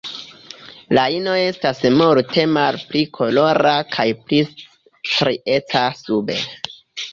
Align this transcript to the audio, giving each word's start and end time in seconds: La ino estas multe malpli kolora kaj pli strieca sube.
La 0.97 1.01
ino 1.15 1.35
estas 1.41 1.81
multe 1.97 2.45
malpli 2.55 3.03
kolora 3.19 3.75
kaj 3.97 4.09
pli 4.25 4.41
strieca 4.49 5.87
sube. 6.03 6.43